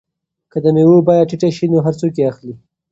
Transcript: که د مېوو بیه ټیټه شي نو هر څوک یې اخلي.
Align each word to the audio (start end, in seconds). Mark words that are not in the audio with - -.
که 0.51 0.57
د 0.63 0.65
مېوو 0.75 1.05
بیه 1.07 1.27
ټیټه 1.29 1.49
شي 1.57 1.65
نو 1.73 1.77
هر 1.85 1.93
څوک 1.99 2.13
یې 2.19 2.25
اخلي. 2.31 2.53